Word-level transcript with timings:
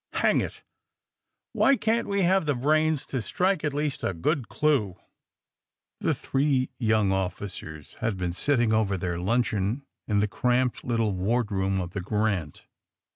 Hang 0.13 0.41
it! 0.41 0.63
Why 1.53 1.75
can't 1.75 2.07
we 2.07 2.23
have 2.23 2.47
the 2.47 2.55
brains 2.55 3.05
to 3.05 3.21
strike 3.21 3.63
at 3.63 3.71
least 3.71 4.03
a 4.03 4.15
good 4.15 4.49
clue?'* 4.49 4.95
The 5.99 6.15
three 6.15 6.71
young 6.79 7.11
officers 7.11 7.93
had 7.99 8.17
been 8.17 8.33
sitting 8.33 8.73
over 8.73 8.97
their 8.97 9.19
luncheon 9.19 9.85
in 10.07 10.19
the 10.19 10.27
cramped 10.27 10.83
little 10.83 11.11
wardroom 11.13 11.79
of 11.79 11.91
the 11.91 12.01
^^ 12.01 12.03
Grant." 12.03 12.63